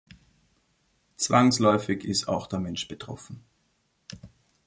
[1.17, 3.43] Zwangsläufig ist auch der Mensch betroffen.